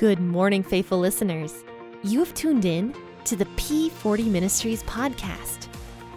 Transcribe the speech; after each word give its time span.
Good 0.00 0.18
morning, 0.18 0.62
faithful 0.62 0.98
listeners. 0.98 1.62
You 2.02 2.20
have 2.20 2.32
tuned 2.32 2.64
in 2.64 2.94
to 3.26 3.36
the 3.36 3.44
P40 3.44 4.30
Ministries 4.30 4.82
podcast, 4.84 5.68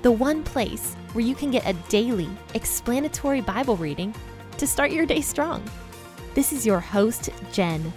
the 0.03 0.11
one 0.13 0.41
place 0.41 0.95
where 1.11 1.25
you 1.25 1.35
can 1.35 1.51
get 1.51 1.67
a 1.67 1.73
daily 1.89 2.29
explanatory 2.53 3.41
Bible 3.41 3.75
reading 3.75 4.15
to 4.57 4.65
start 4.65 4.91
your 4.91 5.05
day 5.05 5.19
strong. 5.19 5.61
This 6.33 6.53
is 6.53 6.65
your 6.65 6.79
host, 6.79 7.29
Jen, 7.51 7.91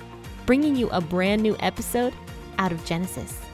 bringing 0.45 0.75
you 0.75 0.89
a 0.89 1.01
brand 1.01 1.41
new 1.41 1.57
episode 1.61 2.15
out 2.59 2.73
of 2.73 2.85
Genesis. 2.85 3.46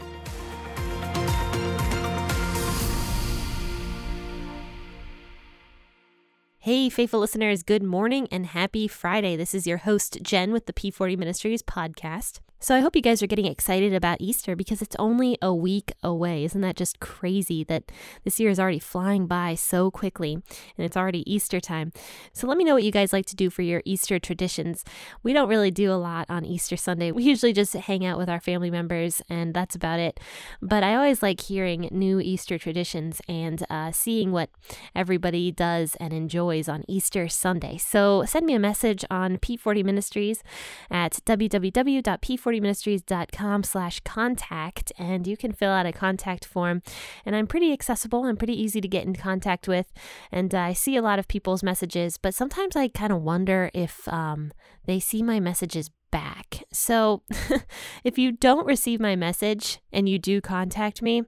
Hey, 6.73 6.89
faithful 6.89 7.21
listeners, 7.21 7.63
good 7.63 7.83
morning 7.83 8.27
and 8.31 8.47
happy 8.47 8.89
Friday. 8.89 9.37
This 9.37 9.55
is 9.55 9.67
your 9.67 9.77
host, 9.77 10.17
Jen, 10.23 10.53
with 10.53 10.65
the 10.65 10.73
P40 10.73 11.19
Ministries 11.19 11.63
podcast. 11.63 12.41
So 12.63 12.77
I 12.77 12.81
hope 12.81 12.95
you 12.95 13.03
guys 13.03 13.21
are 13.25 13.27
getting 13.27 13.47
excited 13.47 13.93
about 13.93 14.21
Easter 14.21 14.55
because 14.55 14.81
it's 14.83 14.95
only 14.97 15.37
a 15.43 15.53
week 15.53 15.93
away. 16.01 16.45
Isn't 16.45 16.61
that 16.61 16.77
just 16.77 17.01
crazy 17.01 17.65
that 17.65 17.91
this 18.23 18.39
year 18.39 18.51
is 18.51 18.61
already 18.61 18.79
flying 18.79 19.27
by 19.27 19.57
so 19.57 19.91
quickly 19.91 20.35
and 20.35 20.87
it's 20.87 20.97
already 20.97 21.29
Easter 21.29 21.59
time? 21.59 21.91
So 22.33 22.47
let 22.47 22.57
me 22.57 22.63
know 22.63 22.75
what 22.75 22.85
you 22.85 22.93
guys 22.93 23.13
like 23.13 23.27
to 23.27 23.35
do 23.35 23.51
for 23.51 23.63
your 23.63 23.83
Easter 23.85 24.21
traditions. 24.21 24.85
We 25.25 25.33
don't 25.33 25.49
really 25.49 25.73
do 25.73 25.91
a 25.91 25.99
lot 25.99 26.27
on 26.31 26.45
Easter 26.45 26.77
Sunday. 26.77 27.11
We 27.11 27.25
usually 27.25 27.53
just 27.53 27.73
hang 27.73 28.07
out 28.07 28.17
with 28.17 28.29
our 28.29 28.39
family 28.39 28.71
members 28.71 29.23
and 29.29 29.53
that's 29.55 29.75
about 29.75 29.99
it. 29.99 30.21
But 30.61 30.85
I 30.85 30.95
always 30.95 31.21
like 31.21 31.41
hearing 31.41 31.89
new 31.91 32.21
Easter 32.21 32.59
traditions 32.59 33.21
and 33.27 33.67
uh, 33.71 33.91
seeing 33.91 34.31
what 34.31 34.51
everybody 34.95 35.51
does 35.51 35.97
and 35.97 36.13
enjoys 36.13 36.69
on 36.69 36.85
Easter 36.87 37.27
Sunday. 37.27 37.77
So 37.77 38.25
send 38.25 38.47
me 38.47 38.55
a 38.55 38.61
message 38.61 39.05
on 39.11 39.39
P40 39.39 39.83
Ministries 39.85 40.45
at 40.93 41.15
www.p40 41.27 42.52
40ministries.com 42.53 43.63
slash 43.63 44.01
contact 44.01 44.93
and 44.99 45.27
you 45.27 45.37
can 45.37 45.53
fill 45.53 45.71
out 45.71 45.87
a 45.87 45.93
contact 45.93 46.45
form 46.45 46.83
and 47.25 47.35
i'm 47.35 47.47
pretty 47.47 47.73
accessible 47.73 48.25
i'm 48.25 48.37
pretty 48.37 48.61
easy 48.61 48.81
to 48.81 48.89
get 48.89 49.05
in 49.05 49.15
contact 49.15 49.67
with 49.67 49.93
and 50.31 50.55
uh, 50.55 50.59
i 50.59 50.73
see 50.73 50.97
a 50.97 51.03
lot 51.03 51.19
of 51.19 51.29
people's 51.29 51.63
messages 51.63 52.19
but 52.19 52.35
sometimes 52.35 52.77
i 52.77 52.89
kind 52.89 53.13
of 53.13 53.23
wonder 53.23 53.71
if 53.73 54.07
um, 54.09 54.53
they 54.87 55.01
see 55.01 55.23
my 55.23 55.41
messages 55.41 55.91
back. 56.11 56.63
So, 56.73 57.23
if 58.05 58.19
you 58.19 58.33
don't 58.33 58.67
receive 58.67 59.01
my 59.01 59.17
message 59.17 59.81
and 59.93 60.09
you 60.09 60.19
do 60.19 60.43
contact 60.43 61.01
me, 61.01 61.23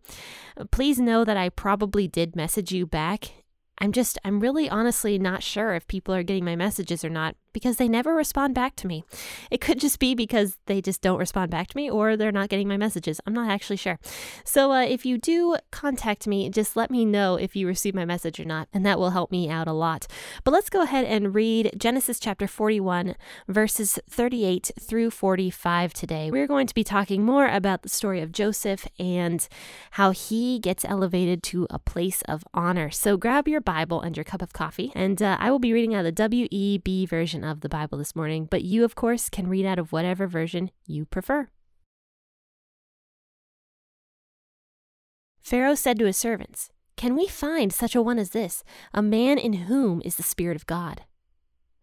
please 0.71 1.01
know 1.01 1.25
that 1.25 1.39
I 1.39 1.49
probably 1.49 2.07
did 2.07 2.37
message 2.37 2.71
you 2.71 2.87
back. 2.87 3.45
I'm 3.79 3.93
just, 3.93 4.19
I'm 4.25 4.41
really 4.41 4.69
honestly 4.69 5.19
not 5.19 5.43
sure 5.43 5.75
if 5.75 5.89
people 5.89 6.15
are 6.15 6.23
getting 6.23 6.45
my 6.45 6.55
messages 6.55 7.03
or 7.03 7.09
not 7.09 7.35
because 7.55 7.79
they 7.79 7.89
never 7.89 8.15
respond 8.15 8.55
back 8.55 8.77
to 8.77 8.87
me. 8.87 9.05
It 9.51 9.63
could 9.63 9.81
just 9.81 9.99
be 9.99 10.15
because 10.15 10.59
they 10.67 10.83
just 10.83 11.01
don't 11.01 11.19
respond 11.19 11.51
back 11.51 11.69
to 11.69 11.77
me 11.77 11.89
or 11.89 12.17
they're 12.17 12.33
not 12.33 12.51
getting 12.51 12.69
my 12.69 12.77
messages. 12.77 13.21
I'm 13.27 13.33
not 13.33 13.51
actually 13.51 13.77
sure. 13.77 13.99
So 14.45 14.73
uh, 14.73 14.83
if 14.83 15.07
you 15.07 15.17
do 15.17 15.57
contact 15.71 16.27
me, 16.27 16.51
just 16.51 16.77
let 16.77 16.91
me 16.91 17.07
know 17.07 17.37
if 17.37 17.57
you 17.57 17.67
receive 17.67 17.95
my 17.95 18.05
message 18.05 18.39
or 18.39 18.45
not, 18.45 18.69
and 18.75 18.85
that 18.85 18.99
will 18.99 19.11
help 19.11 19.31
me 19.31 19.49
out 19.49 19.69
a 19.69 19.73
lot. 19.73 20.07
But 20.43 20.51
let's 20.51 20.69
go 20.69 20.83
ahead 20.83 21.07
and 21.07 21.35
read 21.35 21.73
Genesis 21.79 22.19
chapter 22.19 22.47
41, 22.47 23.15
verses 23.49 23.99
38 24.11 24.73
through 24.81 25.11
45 25.11 25.95
today. 25.95 26.31
We're 26.31 26.49
going 26.49 26.67
to 26.67 26.75
be 26.75 26.85
talking 26.85 27.25
more 27.25 27.47
about 27.47 27.83
the 27.83 27.89
story 27.89 28.21
of 28.21 28.33
Joseph 28.33 28.87
and 28.99 29.47
how 29.93 30.11
he 30.11 30.59
gets 30.59 30.85
elevated 30.85 31.43
to 31.45 31.69
a 31.71 31.79
place 31.79 32.23
of 32.23 32.43
honor. 32.53 32.91
So 32.91 33.17
grab 33.17 33.47
your 33.47 33.61
Bible 33.61 34.01
and 34.01 34.17
your 34.17 34.25
cup 34.25 34.43
of 34.43 34.53
coffee, 34.53 34.91
and 34.95 35.23
uh, 35.23 35.37
I 35.39 35.53
will 35.53 35.61
be 35.61 35.73
reading 35.73 35.95
out 35.95 36.05
of 36.05 36.15
the 36.15 36.23
WEB 36.29 37.09
version 37.09 37.44
of 37.45 37.61
the 37.61 37.69
Bible 37.69 37.99
this 37.99 38.17
morning, 38.17 38.47
but 38.51 38.63
you, 38.63 38.85
of 38.85 38.95
course, 38.95 39.29
can 39.29 39.49
read 39.49 39.67
out 39.67 39.79
of 39.79 39.93
whatever 39.93 40.27
version 40.27 40.71
you 40.87 41.05
prefer. 41.05 41.49
Pharaoh 45.41 45.75
said 45.75 45.99
to 45.99 46.07
his 46.07 46.17
servants, 46.17 46.71
Can 46.97 47.15
we 47.15 47.27
find 47.27 47.73
such 47.73 47.95
a 47.95 48.01
one 48.03 48.19
as 48.19 48.31
this, 48.31 48.65
a 48.95 49.03
man 49.03 49.37
in 49.37 49.53
whom 49.69 50.01
is 50.05 50.17
the 50.17 50.23
Spirit 50.23 50.57
of 50.57 50.67
God? 50.67 51.03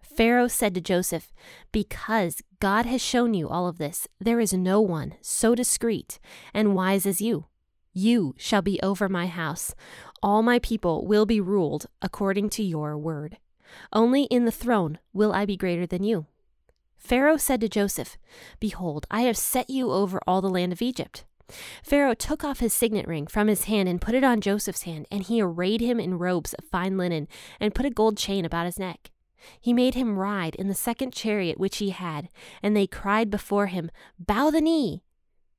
Pharaoh 0.01 0.47
said 0.47 0.73
to 0.75 0.81
Joseph, 0.81 1.31
Because 1.71 2.41
God 2.59 2.85
has 2.85 3.01
shown 3.01 3.33
you 3.33 3.47
all 3.47 3.67
of 3.67 3.77
this, 3.77 4.07
there 4.19 4.39
is 4.39 4.53
no 4.53 4.81
one 4.81 5.13
so 5.21 5.55
discreet 5.55 6.19
and 6.53 6.75
wise 6.75 7.05
as 7.05 7.21
you. 7.21 7.45
You 7.93 8.35
shall 8.37 8.61
be 8.61 8.79
over 8.81 9.07
my 9.07 9.27
house. 9.27 9.75
All 10.23 10.41
my 10.41 10.59
people 10.59 11.05
will 11.05 11.25
be 11.25 11.41
ruled 11.41 11.87
according 12.01 12.49
to 12.51 12.63
your 12.63 12.97
word. 12.97 13.37
Only 13.93 14.23
in 14.23 14.45
the 14.45 14.51
throne 14.51 14.99
will 15.13 15.33
I 15.33 15.45
be 15.45 15.57
greater 15.57 15.85
than 15.85 16.03
you. 16.03 16.25
Pharaoh 16.97 17.37
said 17.37 17.61
to 17.61 17.69
Joseph, 17.69 18.17
Behold, 18.59 19.07
I 19.09 19.21
have 19.21 19.37
set 19.37 19.69
you 19.69 19.91
over 19.91 20.19
all 20.27 20.41
the 20.41 20.49
land 20.49 20.71
of 20.71 20.81
Egypt. 20.81 21.25
Pharaoh 21.83 22.13
took 22.13 22.43
off 22.43 22.59
his 22.59 22.73
signet 22.73 23.07
ring 23.07 23.27
from 23.27 23.47
his 23.47 23.65
hand 23.65 23.89
and 23.89 24.01
put 24.01 24.15
it 24.15 24.23
on 24.23 24.39
Joseph's 24.39 24.83
hand, 24.83 25.07
and 25.11 25.23
he 25.23 25.41
arrayed 25.41 25.81
him 25.81 25.99
in 25.99 26.17
robes 26.17 26.53
of 26.53 26.65
fine 26.65 26.97
linen 26.97 27.27
and 27.59 27.75
put 27.75 27.85
a 27.85 27.89
gold 27.89 28.17
chain 28.17 28.45
about 28.45 28.65
his 28.65 28.79
neck. 28.79 29.11
He 29.59 29.73
made 29.73 29.95
him 29.95 30.19
ride 30.19 30.55
in 30.55 30.67
the 30.67 30.75
second 30.75 31.13
chariot 31.13 31.59
which 31.59 31.77
he 31.77 31.89
had, 31.89 32.29
and 32.61 32.75
they 32.75 32.87
cried 32.87 33.29
before 33.29 33.67
him, 33.67 33.89
Bow 34.19 34.51
the 34.51 34.61
knee! 34.61 35.03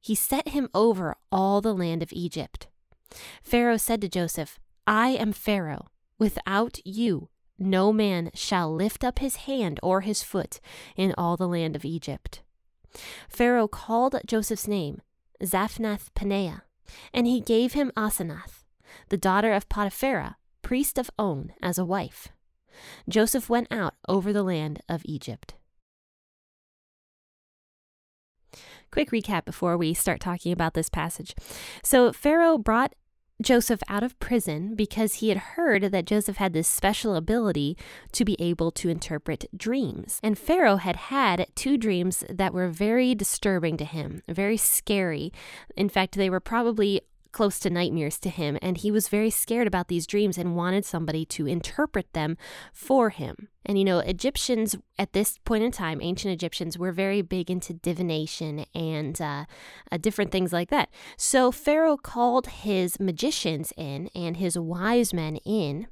He 0.00 0.14
set 0.14 0.48
him 0.48 0.68
over 0.74 1.16
all 1.30 1.60
the 1.60 1.74
land 1.74 2.02
of 2.02 2.12
Egypt. 2.12 2.68
Pharaoh 3.42 3.76
said 3.76 4.00
to 4.00 4.08
Joseph, 4.08 4.58
I 4.86 5.10
am 5.10 5.32
Pharaoh. 5.32 5.88
Without 6.18 6.78
you, 6.84 7.28
no 7.64 7.92
man 7.92 8.30
shall 8.34 8.72
lift 8.74 9.04
up 9.04 9.18
his 9.18 9.36
hand 9.36 9.78
or 9.82 10.02
his 10.02 10.22
foot 10.22 10.60
in 10.96 11.14
all 11.16 11.36
the 11.36 11.48
land 11.48 11.76
of 11.76 11.84
Egypt. 11.84 12.42
Pharaoh 13.28 13.68
called 13.68 14.16
Joseph's 14.26 14.68
name 14.68 15.00
Zaphnath 15.42 16.10
Paneah, 16.14 16.62
and 17.12 17.26
he 17.26 17.40
gave 17.40 17.72
him 17.72 17.92
Asenath, 17.96 18.64
the 19.08 19.16
daughter 19.16 19.52
of 19.52 19.68
Potiphera, 19.68 20.36
priest 20.62 20.98
of 20.98 21.10
On, 21.18 21.52
as 21.62 21.78
a 21.78 21.84
wife. 21.84 22.28
Joseph 23.08 23.48
went 23.48 23.68
out 23.70 23.94
over 24.08 24.32
the 24.32 24.42
land 24.42 24.80
of 24.88 25.02
Egypt. 25.04 25.54
Quick 28.90 29.10
recap 29.10 29.46
before 29.46 29.76
we 29.78 29.94
start 29.94 30.20
talking 30.20 30.52
about 30.52 30.74
this 30.74 30.90
passage. 30.90 31.34
So, 31.82 32.12
Pharaoh 32.12 32.58
brought 32.58 32.94
Joseph 33.40 33.82
out 33.88 34.02
of 34.02 34.18
prison 34.20 34.74
because 34.74 35.14
he 35.14 35.28
had 35.28 35.38
heard 35.38 35.84
that 35.84 36.04
Joseph 36.04 36.36
had 36.36 36.52
this 36.52 36.68
special 36.68 37.14
ability 37.14 37.76
to 38.12 38.24
be 38.24 38.36
able 38.38 38.70
to 38.72 38.88
interpret 38.88 39.46
dreams. 39.56 40.20
And 40.22 40.38
Pharaoh 40.38 40.76
had 40.76 40.96
had 40.96 41.46
two 41.54 41.76
dreams 41.76 42.24
that 42.28 42.54
were 42.54 42.68
very 42.68 43.14
disturbing 43.14 43.76
to 43.78 43.84
him, 43.84 44.22
very 44.28 44.56
scary. 44.56 45.32
In 45.76 45.88
fact, 45.88 46.14
they 46.14 46.30
were 46.30 46.40
probably 46.40 47.00
close 47.32 47.58
to 47.60 47.70
nightmares 47.70 48.18
to 48.20 48.30
him, 48.30 48.58
and 48.62 48.78
he 48.78 48.90
was 48.90 49.08
very 49.08 49.30
scared 49.30 49.66
about 49.66 49.88
these 49.88 50.06
dreams 50.06 50.38
and 50.38 50.56
wanted 50.56 50.84
somebody 50.84 51.24
to 51.26 51.46
interpret 51.46 52.12
them 52.12 52.36
for 52.72 53.10
him. 53.10 53.48
And 53.64 53.78
you 53.78 53.84
know, 53.84 54.00
Egyptians 54.00 54.76
at 54.98 55.12
this 55.12 55.38
point 55.44 55.64
in 55.64 55.70
time, 55.70 56.00
ancient 56.02 56.32
Egyptians, 56.32 56.78
were 56.78 56.92
very 56.92 57.22
big 57.22 57.50
into 57.50 57.72
divination 57.72 58.66
and 58.74 59.20
uh, 59.20 59.44
uh, 59.90 59.96
different 59.98 60.30
things 60.32 60.52
like 60.52 60.70
that. 60.70 60.90
So 61.16 61.50
Pharaoh 61.50 61.96
called 61.96 62.46
his 62.46 63.00
magicians 63.00 63.72
in 63.76 64.08
and 64.14 64.36
his 64.36 64.58
wise 64.58 65.12
men 65.12 65.36
in 65.36 65.86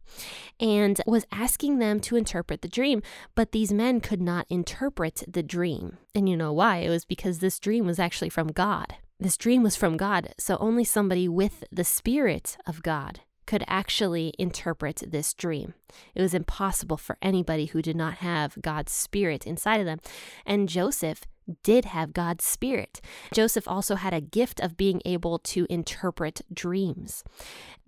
and 0.59 1.01
was 1.07 1.27
asking 1.33 1.79
them 1.79 2.01
to 2.01 2.17
interpret 2.17 2.63
the 2.63 2.69
dream. 2.69 3.03
But 3.35 3.53
these 3.53 3.73
men 3.73 4.01
could 4.01 4.21
not 4.21 4.47
interpret 4.49 5.23
the 5.27 5.43
dream. 5.43 5.99
And 6.15 6.29
you 6.29 6.37
know 6.37 6.53
why? 6.53 6.79
It 6.79 6.91
was 6.91 7.05
because 7.05 7.39
this 7.39 7.59
dream 7.59 7.87
was 7.87 7.99
actually 7.99 8.31
from 8.31 8.49
God. 8.49 8.97
This 9.23 9.37
dream 9.37 9.63
was 9.63 9.77
from 9.77 9.99
God, 9.99 10.33
so 10.39 10.57
only 10.61 10.83
somebody 10.83 11.29
with 11.29 11.63
the 11.71 11.85
Spirit 11.85 12.57
of 12.67 12.83
God 12.83 13.21
could 13.45 13.63
actually 13.67 14.33
interpret 14.39 15.03
this 15.07 15.35
dream. 15.35 15.75
It 16.15 16.23
was 16.23 16.33
impossible 16.33 16.97
for 16.97 17.19
anybody 17.21 17.67
who 17.67 17.83
did 17.83 17.97
not 17.97 18.15
have 18.15 18.57
God's 18.63 18.93
Spirit 18.93 19.47
inside 19.47 19.79
of 19.79 19.85
them. 19.85 20.01
And 20.47 20.71
Joseph 20.71 21.25
did 21.63 21.85
have 21.87 22.13
God's 22.13 22.45
Spirit. 22.45 23.01
Joseph 23.33 23.67
also 23.67 23.97
had 23.97 24.15
a 24.15 24.21
gift 24.21 24.61
of 24.61 24.77
being 24.77 25.01
able 25.05 25.39
to 25.41 25.67
interpret 25.71 26.41
dreams. 26.53 27.25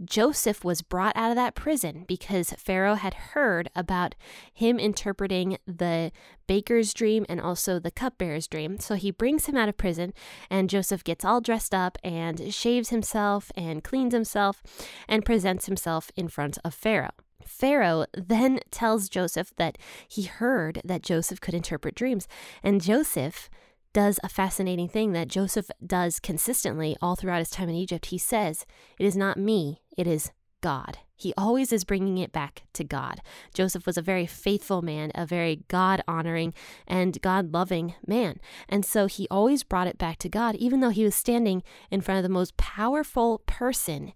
Joseph 0.05 0.64
was 0.64 0.82
brought 0.82 1.17
out 1.17 1.31
of 1.31 1.37
that 1.37 1.55
prison 1.55 2.05
because 2.06 2.53
Pharaoh 2.59 2.94
had 2.94 3.14
heard 3.14 3.70
about 3.75 4.14
him 4.53 4.79
interpreting 4.79 5.59
the 5.67 6.12
baker's 6.47 6.93
dream 6.93 7.25
and 7.29 7.41
also 7.41 7.79
the 7.79 7.91
cupbearer's 7.91 8.47
dream. 8.47 8.79
So 8.79 8.94
he 8.94 9.11
brings 9.11 9.47
him 9.47 9.56
out 9.56 9.69
of 9.69 9.76
prison, 9.76 10.12
and 10.50 10.69
Joseph 10.69 11.05
gets 11.05 11.25
all 11.25 11.41
dressed 11.41 11.75
up 11.75 11.99
and 12.03 12.53
shaves 12.53 12.91
himself 12.91 13.50
and 13.56 13.85
cleans 13.85 14.12
himself 14.12 14.62
and 15.09 15.25
presents 15.25 15.67
himself 15.67 16.11
in 16.17 16.29
front 16.29 16.59
of 16.64 16.75
Pharaoh. 16.75 17.14
Pharaoh 17.46 18.06
then 18.14 18.60
tells 18.70 19.08
Joseph 19.08 19.52
that 19.56 19.78
he 20.08 20.22
heard 20.24 20.80
that 20.84 21.02
Joseph 21.02 21.40
could 21.40 21.54
interpret 21.54 21.94
dreams. 21.94 22.28
And 22.62 22.82
Joseph 22.82 23.50
does 23.92 24.18
a 24.22 24.28
fascinating 24.28 24.88
thing 24.88 25.12
that 25.12 25.28
Joseph 25.28 25.70
does 25.84 26.18
consistently 26.18 26.96
all 27.02 27.16
throughout 27.16 27.40
his 27.40 27.50
time 27.50 27.68
in 27.68 27.74
Egypt. 27.74 28.06
He 28.06 28.18
says, 28.18 28.64
It 28.98 29.04
is 29.04 29.16
not 29.16 29.36
me, 29.36 29.82
it 29.96 30.06
is 30.06 30.32
God. 30.62 30.98
He 31.14 31.34
always 31.36 31.72
is 31.72 31.84
bringing 31.84 32.18
it 32.18 32.32
back 32.32 32.62
to 32.72 32.82
God. 32.82 33.20
Joseph 33.54 33.86
was 33.86 33.96
a 33.96 34.02
very 34.02 34.26
faithful 34.26 34.82
man, 34.82 35.12
a 35.14 35.26
very 35.26 35.62
God 35.68 36.02
honoring 36.08 36.52
and 36.86 37.20
God 37.20 37.52
loving 37.52 37.94
man. 38.06 38.40
And 38.68 38.84
so 38.84 39.06
he 39.06 39.28
always 39.30 39.62
brought 39.62 39.86
it 39.86 39.98
back 39.98 40.18
to 40.18 40.28
God, 40.28 40.56
even 40.56 40.80
though 40.80 40.90
he 40.90 41.04
was 41.04 41.14
standing 41.14 41.62
in 41.90 42.00
front 42.00 42.18
of 42.18 42.22
the 42.24 42.28
most 42.28 42.56
powerful 42.56 43.42
person, 43.46 44.12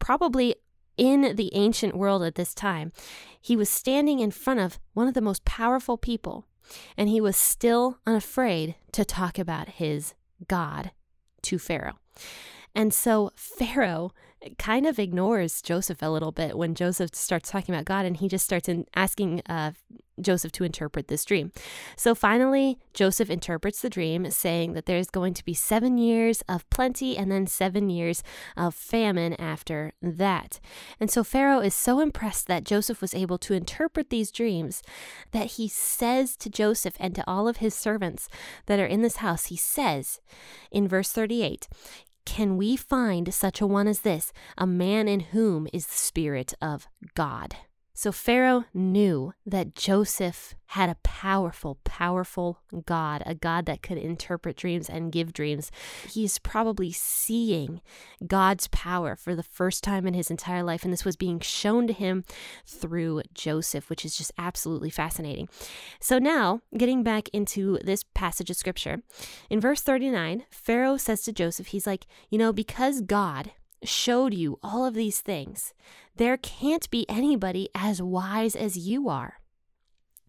probably 0.00 0.56
in 1.00 1.34
the 1.34 1.50
ancient 1.54 1.96
world 1.96 2.22
at 2.22 2.34
this 2.34 2.54
time. 2.54 2.92
He 3.40 3.56
was 3.56 3.70
standing 3.70 4.20
in 4.20 4.30
front 4.30 4.60
of 4.60 4.78
one 4.92 5.08
of 5.08 5.14
the 5.14 5.22
most 5.22 5.46
powerful 5.46 5.96
people, 5.96 6.46
and 6.94 7.08
he 7.08 7.22
was 7.22 7.38
still 7.38 7.98
unafraid 8.06 8.74
to 8.92 9.04
talk 9.04 9.38
about 9.38 9.70
his 9.70 10.14
God 10.46 10.90
to 11.42 11.58
Pharaoh. 11.58 11.98
And 12.74 12.92
so 12.94 13.32
Pharaoh 13.34 14.12
kind 14.58 14.86
of 14.86 14.98
ignores 14.98 15.60
Joseph 15.60 16.02
a 16.02 16.08
little 16.08 16.32
bit 16.32 16.56
when 16.56 16.74
Joseph 16.74 17.14
starts 17.14 17.50
talking 17.50 17.74
about 17.74 17.84
God 17.84 18.06
and 18.06 18.16
he 18.16 18.28
just 18.28 18.44
starts 18.44 18.68
in 18.68 18.86
asking 18.94 19.42
uh, 19.46 19.72
Joseph 20.20 20.52
to 20.52 20.64
interpret 20.64 21.08
this 21.08 21.24
dream. 21.24 21.52
So 21.96 22.14
finally, 22.14 22.78
Joseph 22.94 23.30
interprets 23.30 23.80
the 23.80 23.90
dream, 23.90 24.30
saying 24.30 24.72
that 24.74 24.86
there's 24.86 25.08
going 25.08 25.34
to 25.34 25.44
be 25.44 25.54
seven 25.54 25.98
years 25.98 26.42
of 26.48 26.68
plenty 26.70 27.16
and 27.16 27.30
then 27.30 27.46
seven 27.46 27.90
years 27.90 28.22
of 28.56 28.74
famine 28.74 29.34
after 29.34 29.92
that. 30.02 30.60
And 30.98 31.10
so 31.10 31.24
Pharaoh 31.24 31.60
is 31.60 31.74
so 31.74 32.00
impressed 32.00 32.46
that 32.46 32.64
Joseph 32.64 33.00
was 33.00 33.14
able 33.14 33.38
to 33.38 33.54
interpret 33.54 34.10
these 34.10 34.30
dreams 34.30 34.82
that 35.32 35.52
he 35.52 35.68
says 35.68 36.36
to 36.36 36.50
Joseph 36.50 36.96
and 36.98 37.14
to 37.14 37.24
all 37.26 37.48
of 37.48 37.58
his 37.58 37.74
servants 37.74 38.28
that 38.66 38.80
are 38.80 38.86
in 38.86 39.02
this 39.02 39.16
house, 39.16 39.46
he 39.46 39.56
says 39.56 40.20
in 40.70 40.88
verse 40.88 41.12
38, 41.12 41.68
can 42.24 42.56
we 42.56 42.76
find 42.76 43.32
such 43.32 43.60
a 43.60 43.66
one 43.66 43.88
as 43.88 44.00
this, 44.00 44.32
a 44.56 44.66
man 44.66 45.08
in 45.08 45.20
whom 45.20 45.66
is 45.72 45.86
the 45.86 45.94
Spirit 45.94 46.54
of 46.60 46.88
God? 47.14 47.56
So 48.00 48.12
Pharaoh 48.12 48.64
knew 48.72 49.34
that 49.44 49.74
Joseph 49.74 50.54
had 50.68 50.88
a 50.88 50.96
powerful, 51.02 51.76
powerful 51.84 52.60
God, 52.86 53.22
a 53.26 53.34
God 53.34 53.66
that 53.66 53.82
could 53.82 53.98
interpret 53.98 54.56
dreams 54.56 54.88
and 54.88 55.12
give 55.12 55.34
dreams. 55.34 55.70
He's 56.08 56.38
probably 56.38 56.92
seeing 56.92 57.82
God's 58.26 58.68
power 58.68 59.16
for 59.16 59.34
the 59.34 59.42
first 59.42 59.84
time 59.84 60.06
in 60.06 60.14
his 60.14 60.30
entire 60.30 60.62
life, 60.62 60.82
and 60.82 60.90
this 60.90 61.04
was 61.04 61.16
being 61.16 61.40
shown 61.40 61.86
to 61.88 61.92
him 61.92 62.24
through 62.64 63.20
Joseph, 63.34 63.90
which 63.90 64.06
is 64.06 64.16
just 64.16 64.32
absolutely 64.38 64.88
fascinating. 64.88 65.50
So 66.00 66.18
now, 66.18 66.62
getting 66.74 67.02
back 67.02 67.28
into 67.34 67.80
this 67.84 68.02
passage 68.14 68.48
of 68.48 68.56
scripture, 68.56 69.02
in 69.50 69.60
verse 69.60 69.82
39, 69.82 70.46
Pharaoh 70.50 70.96
says 70.96 71.20
to 71.24 71.34
Joseph, 71.34 71.66
he's 71.66 71.86
like, 71.86 72.06
you 72.30 72.38
know, 72.38 72.50
because 72.50 73.02
God 73.02 73.52
showed 73.84 74.34
you 74.34 74.58
all 74.62 74.84
of 74.84 74.94
these 74.94 75.20
things, 75.20 75.74
there 76.16 76.36
can't 76.36 76.88
be 76.90 77.08
anybody 77.08 77.68
as 77.74 78.02
wise 78.02 78.54
as 78.54 78.76
you 78.76 79.08
are. 79.08 79.34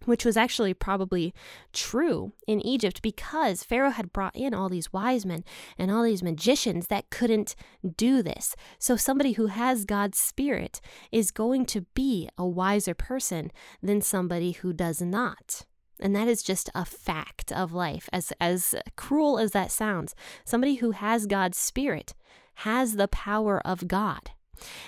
Which 0.06 0.26
was 0.26 0.36
actually 0.36 0.74
probably 0.74 1.32
true 1.74 2.34
in 2.48 2.60
Egypt 2.66 3.04
because 3.04 3.64
Pharaoh 3.64 3.92
had 3.92 4.12
brought 4.12 4.36
in 4.36 4.52
all 4.52 4.68
these 4.68 4.92
wise 4.92 5.28
men 5.28 5.44
and 5.78 5.92
all 5.92 6.02
these 6.02 6.24
magicians 6.24 6.88
that 6.88 7.12
couldn't 7.12 7.56
do 7.98 8.24
this. 8.24 8.56
So, 8.80 8.96
somebody 8.96 9.34
who 9.34 9.46
has 9.46 9.86
God's 9.86 10.20
Spirit 10.20 10.82
is 11.12 11.30
going 11.30 11.68
to 11.68 11.82
be 11.94 12.28
a 12.36 12.48
wiser 12.48 12.96
person 12.96 13.52
than 13.84 14.02
somebody 14.02 14.54
who 14.54 14.74
does 14.74 15.04
not. 15.04 15.68
And 16.00 16.16
that 16.16 16.28
is 16.28 16.42
just 16.42 16.70
a 16.74 16.84
fact 16.84 17.52
of 17.52 17.72
life, 17.72 18.10
as, 18.12 18.34
as 18.42 18.74
cruel 18.96 19.38
as 19.38 19.52
that 19.52 19.72
sounds. 19.72 20.16
Somebody 20.44 20.76
who 20.76 20.92
has 20.92 21.28
God's 21.28 21.60
Spirit 21.60 22.16
has 22.56 22.96
the 22.96 23.08
power 23.08 23.62
of 23.66 23.88
God. 23.88 24.32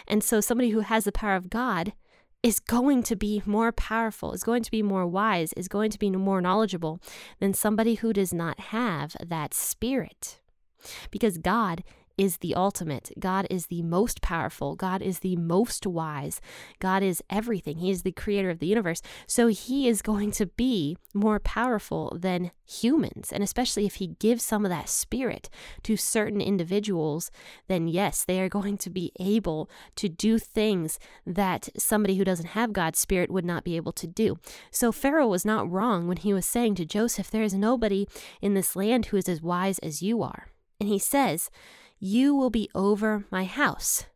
And 0.07 0.23
so 0.23 0.41
somebody 0.41 0.69
who 0.69 0.81
has 0.81 1.05
the 1.05 1.11
power 1.11 1.35
of 1.35 1.49
God 1.49 1.93
is 2.43 2.59
going 2.59 3.01
to 3.03 3.15
be 3.15 3.41
more 3.45 3.71
powerful, 3.71 4.33
is 4.33 4.43
going 4.43 4.63
to 4.63 4.71
be 4.71 4.83
more 4.83 5.07
wise, 5.07 5.53
is 5.53 5.69
going 5.69 5.89
to 5.91 5.99
be 5.99 6.11
more 6.11 6.41
knowledgeable 6.41 6.99
than 7.39 7.53
somebody 7.53 7.95
who 7.95 8.11
does 8.11 8.33
not 8.33 8.59
have 8.59 9.15
that 9.25 9.53
spirit. 9.53 10.39
Because 11.09 11.37
God 11.37 11.83
is 12.17 12.37
the 12.37 12.53
ultimate. 12.55 13.11
God 13.19 13.47
is 13.49 13.67
the 13.67 13.81
most 13.81 14.21
powerful. 14.21 14.75
God 14.75 15.01
is 15.01 15.19
the 15.19 15.35
most 15.35 15.87
wise. 15.87 16.39
God 16.79 17.01
is 17.01 17.23
everything. 17.29 17.77
He 17.77 17.89
is 17.89 18.03
the 18.03 18.11
creator 18.11 18.49
of 18.49 18.59
the 18.59 18.67
universe. 18.67 19.01
So 19.27 19.47
he 19.47 19.87
is 19.87 20.01
going 20.01 20.31
to 20.33 20.45
be 20.45 20.97
more 21.13 21.39
powerful 21.39 22.15
than 22.19 22.51
humans. 22.65 23.31
And 23.31 23.43
especially 23.43 23.85
if 23.85 23.95
he 23.95 24.15
gives 24.19 24.43
some 24.43 24.65
of 24.65 24.69
that 24.69 24.89
spirit 24.89 25.49
to 25.83 25.97
certain 25.97 26.41
individuals, 26.41 27.31
then 27.67 27.87
yes, 27.87 28.23
they 28.23 28.39
are 28.41 28.49
going 28.49 28.77
to 28.79 28.89
be 28.89 29.11
able 29.19 29.69
to 29.95 30.07
do 30.07 30.37
things 30.37 30.99
that 31.25 31.69
somebody 31.77 32.17
who 32.17 32.23
doesn't 32.23 32.47
have 32.47 32.73
God's 32.73 32.99
spirit 32.99 33.31
would 33.31 33.45
not 33.45 33.63
be 33.63 33.75
able 33.75 33.91
to 33.93 34.07
do. 34.07 34.37
So 34.71 34.91
Pharaoh 34.91 35.27
was 35.27 35.45
not 35.45 35.69
wrong 35.69 36.07
when 36.07 36.17
he 36.17 36.33
was 36.33 36.45
saying 36.45 36.75
to 36.75 36.85
Joseph, 36.85 37.31
There 37.31 37.43
is 37.43 37.53
nobody 37.53 38.07
in 38.41 38.53
this 38.53 38.75
land 38.75 39.07
who 39.07 39.17
is 39.17 39.27
as 39.27 39.41
wise 39.41 39.79
as 39.79 40.01
you 40.01 40.21
are. 40.21 40.47
And 40.79 40.89
he 40.89 40.99
says, 40.99 41.49
you 42.03 42.35
will 42.35 42.49
be 42.49 42.69
over 42.75 43.23
my 43.31 43.45
house. 43.45 44.07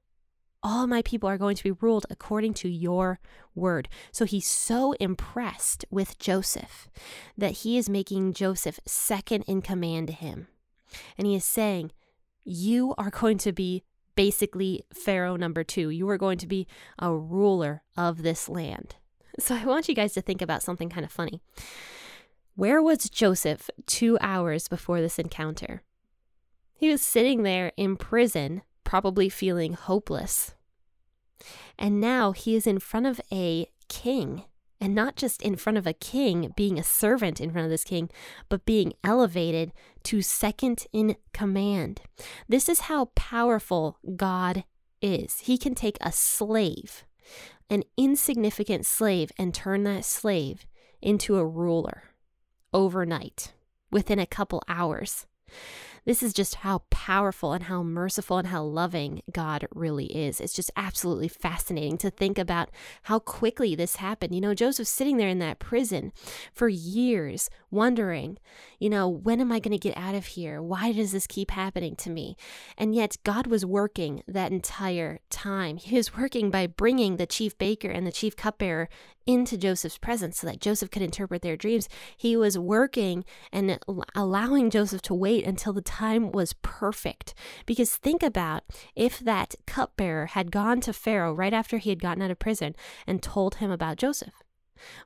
All 0.62 0.88
my 0.88 1.02
people 1.02 1.30
are 1.30 1.38
going 1.38 1.56
to 1.56 1.64
be 1.64 1.72
ruled 1.72 2.06
according 2.10 2.54
to 2.56 2.68
your 2.68 3.22
word. 3.56 3.88
So 4.12 4.26
he's 4.26 4.46
so 4.46 4.92
impressed 5.00 5.86
with 5.90 6.20
Joseph 6.20 6.90
that 7.38 7.60
he 7.64 7.78
is 7.78 7.88
making 7.88 8.34
Joseph 8.34 8.78
second 8.86 9.44
in 9.44 9.62
command 9.62 10.08
to 10.08 10.14
him. 10.14 10.48
And 11.18 11.26
he 11.26 11.34
is 11.34 11.46
saying, 11.46 11.94
You 12.44 12.94
are 12.98 13.10
going 13.10 13.38
to 13.38 13.54
be 13.54 13.84
basically 14.16 14.84
Pharaoh 14.94 15.38
number 15.38 15.64
two. 15.64 15.90
You 15.90 16.10
are 16.10 16.18
going 16.18 16.40
to 16.40 16.48
be 16.48 16.68
a 17.00 17.16
ruler 17.16 17.84
of 17.96 18.22
this 18.22 18.50
land. 18.50 18.96
So 19.40 19.54
I 19.54 19.66
want 19.66 19.88
you 19.88 19.94
guys 19.94 20.14
to 20.14 20.22
think 20.22 20.42
about 20.42 20.64
something 20.64 20.90
kind 20.90 21.06
of 21.06 21.12
funny. 21.12 21.42
Where 22.56 22.82
was 22.82 23.08
Joseph 23.08 23.70
two 23.86 24.18
hours 24.20 24.68
before 24.68 25.00
this 25.00 25.20
encounter? 25.20 25.84
He 26.78 26.90
was 26.90 27.02
sitting 27.02 27.44
there 27.44 27.72
in 27.76 27.98
prison, 27.98 28.62
probably 28.84 29.30
feeling 29.30 29.74
hopeless. 29.74 30.54
And 31.78 32.00
now 32.00 32.32
he 32.32 32.56
is 32.56 32.68
in 32.68 32.80
front 32.80 33.06
of 33.08 33.20
a 33.32 33.68
king, 33.90 34.44
and 34.80 34.94
not 34.94 35.16
just 35.16 35.42
in 35.42 35.56
front 35.56 35.78
of 35.78 35.88
a 35.88 35.94
king, 35.94 36.54
being 36.56 36.78
a 36.78 36.84
servant 36.84 37.42
in 37.42 37.52
front 37.52 37.66
of 37.66 37.72
this 37.72 37.84
king, 37.84 38.10
but 38.48 38.66
being 38.66 38.94
elevated 39.04 39.72
to 40.04 40.22
second 40.22 40.86
in 40.94 41.16
command. 41.34 42.02
This 42.48 42.70
is 42.70 42.82
how 42.82 43.06
powerful 43.16 43.98
God 44.16 44.64
is. 45.02 45.40
He 45.40 45.58
can 45.58 45.74
take 45.74 45.98
a 46.02 46.12
slave, 46.12 47.04
an 47.70 47.84
insignificant 47.98 48.86
slave, 48.86 49.32
and 49.38 49.54
turn 49.54 49.84
that 49.84 50.06
slave 50.06 50.66
into 51.02 51.38
a 51.38 51.46
ruler 51.46 52.04
overnight 52.74 53.54
within 53.92 54.20
a 54.20 54.28
couple 54.28 54.62
hours. 54.68 55.26
This 56.08 56.24
is 56.24 56.32
just 56.32 56.56
how 56.56 56.84
powerful 56.90 57.52
and 57.52 57.66
how 57.66 57.84
merciful 57.84 58.38
and 58.38 58.48
how 58.48 58.64
loving 58.64 59.22
God 59.34 59.68
really 59.76 60.06
is. 60.06 60.40
It's 60.40 60.54
just 60.54 60.72
absolutely 60.78 61.28
fascinating 61.28 61.98
to 61.98 62.10
think 62.10 62.40
about 62.40 62.70
how 63.04 63.20
quickly 63.20 63.76
this 63.76 63.98
happened. 63.98 64.34
You 64.34 64.40
know, 64.40 64.54
Joseph's 64.54 64.90
sitting 64.90 65.18
there 65.18 65.28
in 65.28 65.40
that 65.40 65.60
prison 65.60 66.14
for 66.54 66.70
years, 66.70 67.50
wondering, 67.70 68.38
you 68.80 68.90
know, 68.90 69.10
when 69.10 69.42
am 69.42 69.52
I 69.52 69.60
going 69.60 69.78
to 69.78 69.78
get 69.78 69.98
out 69.98 70.16
of 70.16 70.28
here? 70.28 70.62
Why 70.62 70.94
does 70.94 71.12
this 71.12 71.28
keep 71.28 71.52
happening 71.52 71.98
to 71.98 72.10
me? 72.10 72.38
And 72.78 72.96
yet, 72.96 73.18
God 73.26 73.46
was 73.46 73.66
working 73.66 74.24
that 74.30 74.54
entire 74.54 75.20
time. 75.30 75.76
He 75.76 75.98
was 75.98 76.16
working 76.16 76.50
by 76.50 76.68
bringing 76.68 77.18
the 77.18 77.26
chief 77.26 77.58
baker 77.58 77.90
and 77.90 78.08
the 78.08 78.14
chief 78.14 78.38
cupbearer 78.38 78.88
into 79.28 79.58
Joseph's 79.58 79.98
presence 79.98 80.40
so 80.40 80.48
that 80.48 80.62
Joseph 80.62 80.90
could 80.90 81.02
interpret 81.02 81.42
their 81.42 81.58
dreams. 81.58 81.90
He 82.16 82.36
was 82.36 82.58
working 82.58 83.26
and 83.52 83.78
allowing 84.16 84.70
Joseph 84.70 85.02
to 85.04 85.14
wait 85.14 85.46
until 85.46 85.74
the 85.74 85.82
time 85.82 86.32
was 86.32 86.56
perfect. 86.64 87.34
Because 87.66 87.96
think 87.96 88.24
about 88.24 88.64
if 88.96 89.20
that 89.20 89.54
cupbearer 89.68 90.28
had 90.28 90.52
gone 90.52 90.82
to 90.82 90.94
Pharaoh 90.94 91.34
right 91.34 91.54
after 91.54 91.78
he 91.78 91.90
had 91.90 92.02
gotten 92.02 92.24
out 92.24 92.32
of 92.32 92.40
prison 92.40 92.76
and 93.06 93.22
told 93.22 93.56
him 93.56 93.70
about 93.70 93.98
Joseph. 93.98 94.34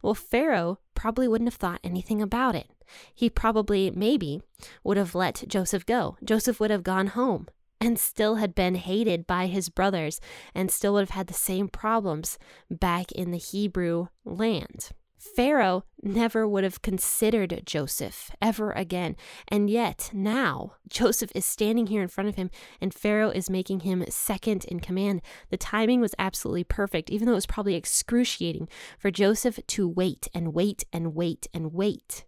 Well, 0.01 0.13
Pharaoh 0.13 0.79
probably 0.95 1.27
wouldn't 1.27 1.49
have 1.49 1.59
thought 1.59 1.79
anything 1.83 2.21
about 2.21 2.55
it. 2.55 2.69
He 3.15 3.29
probably, 3.29 3.89
maybe, 3.89 4.41
would 4.83 4.97
have 4.97 5.15
let 5.15 5.45
Joseph 5.47 5.85
go. 5.85 6.17
Joseph 6.23 6.59
would 6.59 6.71
have 6.71 6.83
gone 6.83 7.07
home 7.07 7.47
and 7.81 8.00
still 8.00 8.35
had 8.35 8.55
been 8.55 8.75
hated 8.75 9.27
by 9.27 9.47
his 9.47 9.67
brothers 9.67 10.21
and 10.53 10.71
still 10.71 10.93
would 10.93 11.01
have 11.01 11.09
had 11.09 11.27
the 11.27 11.33
same 11.33 11.67
problems 11.67 12.38
back 12.69 13.11
in 13.11 13.31
the 13.31 13.38
Hebrew 13.38 14.07
land. 14.23 14.91
Pharaoh 15.21 15.83
never 16.01 16.47
would 16.47 16.63
have 16.63 16.81
considered 16.81 17.61
Joseph 17.65 18.31
ever 18.41 18.71
again. 18.71 19.15
And 19.47 19.69
yet 19.69 20.09
now 20.13 20.73
Joseph 20.89 21.31
is 21.35 21.45
standing 21.45 21.88
here 21.88 22.01
in 22.01 22.07
front 22.07 22.27
of 22.27 22.35
him 22.35 22.50
and 22.79 22.93
Pharaoh 22.93 23.29
is 23.29 23.50
making 23.50 23.81
him 23.81 24.03
second 24.09 24.65
in 24.65 24.79
command. 24.79 25.21
The 25.50 25.57
timing 25.57 26.01
was 26.01 26.15
absolutely 26.17 26.63
perfect, 26.63 27.11
even 27.11 27.25
though 27.25 27.33
it 27.33 27.35
was 27.35 27.45
probably 27.45 27.75
excruciating 27.75 28.67
for 28.97 29.11
Joseph 29.11 29.59
to 29.67 29.88
wait 29.88 30.27
and 30.33 30.53
wait 30.55 30.85
and 30.91 31.13
wait 31.13 31.47
and 31.53 31.71
wait 31.71 32.25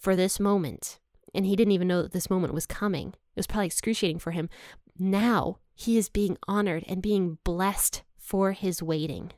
for 0.00 0.16
this 0.16 0.40
moment. 0.40 0.98
And 1.34 1.46
he 1.46 1.56
didn't 1.56 1.72
even 1.72 1.88
know 1.88 2.02
that 2.02 2.12
this 2.12 2.30
moment 2.30 2.54
was 2.54 2.66
coming. 2.66 3.08
It 3.08 3.36
was 3.36 3.46
probably 3.46 3.66
excruciating 3.66 4.18
for 4.18 4.32
him. 4.32 4.48
Now 4.98 5.58
he 5.74 5.96
is 5.96 6.08
being 6.08 6.36
honored 6.46 6.84
and 6.88 7.02
being 7.02 7.38
blessed 7.44 8.02
for 8.18 8.52
his 8.52 8.82
waiting. 8.82 9.32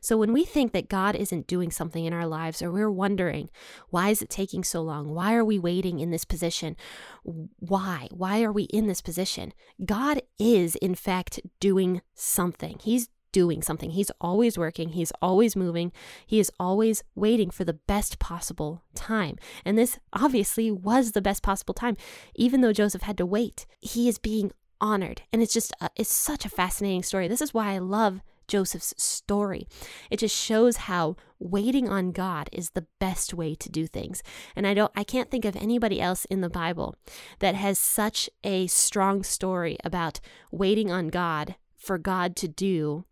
So 0.00 0.16
when 0.16 0.32
we 0.32 0.44
think 0.44 0.72
that 0.72 0.88
God 0.88 1.14
isn't 1.14 1.46
doing 1.46 1.70
something 1.70 2.04
in 2.04 2.12
our 2.12 2.26
lives 2.26 2.62
or 2.62 2.70
we're 2.70 2.90
wondering, 2.90 3.48
why 3.90 4.08
is 4.10 4.22
it 4.22 4.30
taking 4.30 4.64
so 4.64 4.80
long? 4.80 5.14
Why 5.14 5.34
are 5.34 5.44
we 5.44 5.58
waiting 5.58 6.00
in 6.00 6.10
this 6.10 6.24
position? 6.24 6.76
Why? 7.22 8.08
Why 8.10 8.42
are 8.42 8.52
we 8.52 8.64
in 8.64 8.86
this 8.86 9.00
position? 9.00 9.52
God 9.84 10.22
is 10.38 10.74
in 10.76 10.94
fact 10.94 11.40
doing 11.60 12.00
something. 12.14 12.78
He's 12.82 13.08
doing 13.32 13.62
something. 13.62 13.90
He's 13.90 14.10
always 14.20 14.58
working, 14.58 14.90
he's 14.90 15.12
always 15.22 15.56
moving, 15.56 15.92
he 16.26 16.40
is 16.40 16.50
always 16.58 17.02
waiting 17.14 17.50
for 17.50 17.64
the 17.64 17.74
best 17.74 18.18
possible 18.18 18.82
time. 18.94 19.36
And 19.64 19.78
this 19.78 19.98
obviously 20.12 20.70
was 20.70 21.12
the 21.12 21.22
best 21.22 21.42
possible 21.42 21.74
time, 21.74 21.96
even 22.34 22.60
though 22.60 22.72
Joseph 22.72 23.02
had 23.02 23.18
to 23.18 23.26
wait. 23.26 23.66
He 23.80 24.08
is 24.08 24.18
being 24.18 24.52
honored. 24.80 25.22
And 25.32 25.42
it's 25.42 25.54
just, 25.54 25.72
a, 25.80 25.90
it's 25.96 26.12
such 26.12 26.44
a 26.44 26.50
fascinating 26.50 27.02
story. 27.02 27.28
This 27.28 27.42
is 27.42 27.54
why 27.54 27.72
I 27.72 27.78
love 27.78 28.20
Joseph's 28.48 28.94
story. 28.96 29.68
It 30.10 30.18
just 30.18 30.34
shows 30.34 30.78
how 30.78 31.16
waiting 31.38 31.88
on 31.88 32.10
God 32.10 32.48
is 32.50 32.70
the 32.70 32.86
best 32.98 33.34
way 33.34 33.54
to 33.54 33.70
do 33.70 33.86
things. 33.86 34.22
And 34.56 34.66
I 34.66 34.74
don't 34.74 34.90
I 34.96 35.04
can't 35.04 35.30
think 35.30 35.44
of 35.44 35.54
anybody 35.54 36.00
else 36.00 36.24
in 36.24 36.40
the 36.40 36.48
Bible 36.48 36.96
that 37.38 37.54
has 37.54 37.78
such 37.78 38.28
a 38.42 38.66
strong 38.66 39.22
story 39.22 39.76
about 39.84 40.18
waiting 40.50 40.90
on 40.90 41.08
God 41.08 41.54
for 41.88 41.98
God 41.98 42.36
to 42.36 42.46
do 42.46 43.06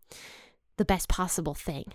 the 0.77 0.85
best 0.85 1.09
possible 1.09 1.55
thing. 1.55 1.93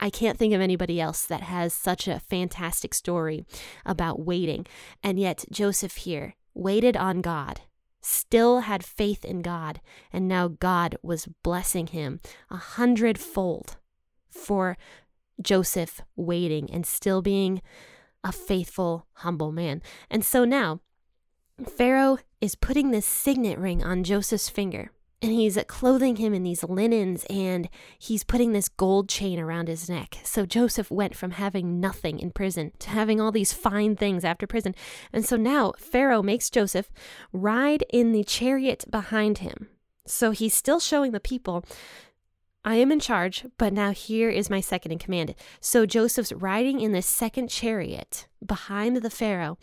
I 0.00 0.08
can't 0.08 0.38
think 0.38 0.54
of 0.54 0.62
anybody 0.62 0.98
else 0.98 1.26
that 1.26 1.42
has 1.42 1.74
such 1.74 2.08
a 2.08 2.20
fantastic 2.20 2.94
story 2.94 3.44
about 3.84 4.24
waiting. 4.24 4.64
And 5.02 5.20
yet, 5.20 5.44
Joseph 5.52 5.96
here 5.96 6.36
waited 6.54 6.96
on 6.96 7.20
God 7.20 7.60
still 8.00 8.60
had 8.60 8.84
faith 8.84 9.24
in 9.24 9.40
God, 9.42 9.80
and 10.12 10.28
now 10.28 10.48
God 10.48 10.96
was 11.02 11.28
blessing 11.42 11.86
him 11.88 12.20
a 12.50 12.56
hundredfold 12.56 13.76
for 14.30 14.76
Joseph 15.40 16.00
waiting 16.16 16.70
and 16.70 16.86
still 16.86 17.22
being 17.22 17.62
a 18.22 18.32
faithful, 18.32 19.06
humble 19.14 19.52
man. 19.52 19.82
And 20.10 20.24
so 20.24 20.44
now, 20.44 20.80
Pharaoh 21.66 22.18
is 22.40 22.54
putting 22.54 22.90
this 22.90 23.06
signet 23.06 23.58
ring 23.58 23.82
on 23.84 24.04
Joseph's 24.04 24.48
finger 24.48 24.90
and 25.24 25.32
he's 25.32 25.56
uh, 25.56 25.64
clothing 25.64 26.16
him 26.16 26.34
in 26.34 26.42
these 26.42 26.62
linens 26.62 27.24
and 27.30 27.70
he's 27.98 28.24
putting 28.24 28.52
this 28.52 28.68
gold 28.68 29.08
chain 29.08 29.40
around 29.40 29.68
his 29.68 29.88
neck. 29.88 30.18
So 30.22 30.44
Joseph 30.44 30.90
went 30.90 31.16
from 31.16 31.32
having 31.32 31.80
nothing 31.80 32.20
in 32.20 32.30
prison 32.30 32.72
to 32.80 32.90
having 32.90 33.20
all 33.20 33.32
these 33.32 33.54
fine 33.54 33.96
things 33.96 34.22
after 34.22 34.46
prison. 34.46 34.74
And 35.14 35.24
so 35.24 35.36
now 35.36 35.72
Pharaoh 35.78 36.22
makes 36.22 36.50
Joseph 36.50 36.90
ride 37.32 37.84
in 37.90 38.12
the 38.12 38.22
chariot 38.22 38.84
behind 38.90 39.38
him. 39.38 39.68
So 40.06 40.30
he's 40.30 40.52
still 40.52 40.78
showing 40.78 41.12
the 41.12 41.20
people 41.20 41.64
I 42.66 42.76
am 42.76 42.92
in 42.92 43.00
charge, 43.00 43.46
but 43.58 43.72
now 43.72 43.92
here 43.92 44.30
is 44.30 44.48
my 44.48 44.60
second 44.60 44.92
in 44.92 44.98
command. 44.98 45.34
So 45.60 45.86
Joseph's 45.86 46.32
riding 46.32 46.80
in 46.80 46.92
the 46.92 47.02
second 47.02 47.48
chariot 47.48 48.26
behind 48.44 48.96
the 48.96 49.10
Pharaoh, 49.10 49.58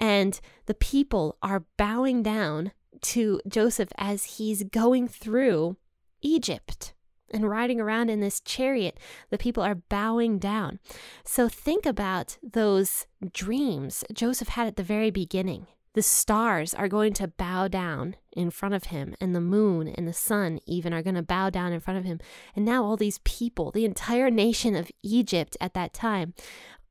and 0.00 0.40
the 0.66 0.74
people 0.74 1.36
are 1.42 1.64
bowing 1.76 2.24
down 2.24 2.72
to 3.02 3.40
Joseph 3.46 3.90
as 3.96 4.36
he's 4.36 4.64
going 4.64 5.08
through 5.08 5.76
Egypt 6.22 6.94
and 7.32 7.48
riding 7.48 7.80
around 7.80 8.10
in 8.10 8.20
this 8.20 8.40
chariot. 8.40 8.98
The 9.30 9.38
people 9.38 9.62
are 9.62 9.76
bowing 9.76 10.38
down. 10.38 10.80
So 11.24 11.48
think 11.48 11.86
about 11.86 12.38
those 12.42 13.06
dreams 13.32 14.04
Joseph 14.12 14.48
had 14.48 14.66
at 14.66 14.76
the 14.76 14.82
very 14.82 15.10
beginning. 15.10 15.66
The 15.94 16.02
stars 16.02 16.72
are 16.72 16.88
going 16.88 17.14
to 17.14 17.26
bow 17.26 17.66
down 17.66 18.14
in 18.32 18.50
front 18.50 18.74
of 18.74 18.84
him, 18.84 19.16
and 19.20 19.34
the 19.34 19.40
moon 19.40 19.88
and 19.88 20.06
the 20.06 20.12
sun 20.12 20.60
even 20.64 20.92
are 20.92 21.02
going 21.02 21.16
to 21.16 21.22
bow 21.22 21.50
down 21.50 21.72
in 21.72 21.80
front 21.80 21.98
of 21.98 22.04
him. 22.04 22.20
And 22.54 22.64
now, 22.64 22.84
all 22.84 22.96
these 22.96 23.18
people, 23.24 23.72
the 23.72 23.84
entire 23.84 24.30
nation 24.30 24.76
of 24.76 24.92
Egypt 25.02 25.56
at 25.60 25.74
that 25.74 25.92
time, 25.92 26.34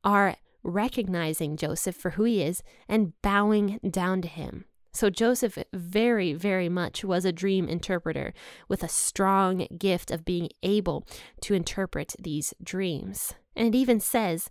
are 0.03 0.35
recognizing 0.63 1.55
Joseph 1.55 1.95
for 1.95 2.11
who 2.11 2.25
he 2.25 2.43
is 2.43 2.61
and 2.89 3.13
bowing 3.21 3.79
down 3.89 4.21
to 4.21 4.27
him. 4.27 4.65
So 4.91 5.09
Joseph 5.09 5.57
very, 5.73 6.33
very 6.33 6.69
much 6.69 7.03
was 7.03 7.25
a 7.25 7.31
dream 7.31 7.67
interpreter 7.67 8.33
with 8.67 8.83
a 8.83 8.87
strong 8.87 9.67
gift 9.77 10.11
of 10.11 10.25
being 10.25 10.49
able 10.63 11.05
to 11.41 11.53
interpret 11.53 12.15
these 12.19 12.53
dreams. 12.63 13.33
And 13.55 13.67
it 13.67 13.77
even 13.77 13.99
says, 13.99 14.49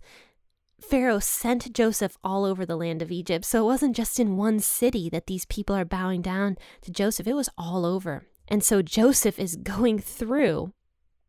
Pharaoh 0.81 1.19
sent 1.19 1.73
Joseph 1.73 2.17
all 2.23 2.45
over 2.45 2.65
the 2.65 2.77
land 2.77 3.01
of 3.01 3.11
Egypt. 3.11 3.45
So 3.45 3.63
it 3.63 3.65
wasn't 3.65 3.95
just 3.95 4.19
in 4.19 4.37
one 4.37 4.59
city 4.59 5.09
that 5.09 5.27
these 5.27 5.45
people 5.45 5.75
are 5.75 5.85
bowing 5.85 6.21
down 6.21 6.57
to 6.81 6.91
Joseph, 6.91 7.27
it 7.27 7.33
was 7.33 7.49
all 7.57 7.85
over. 7.85 8.23
And 8.47 8.63
so 8.63 8.81
Joseph 8.81 9.37
is 9.37 9.55
going 9.57 9.99
through 9.99 10.73